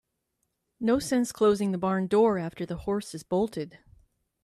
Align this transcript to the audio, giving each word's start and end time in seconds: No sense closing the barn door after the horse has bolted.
No 0.79 0.97
sense 0.97 1.31
closing 1.31 1.71
the 1.71 1.77
barn 1.77 2.07
door 2.07 2.39
after 2.39 2.65
the 2.65 2.75
horse 2.87 3.11
has 3.11 3.21
bolted. 3.21 3.77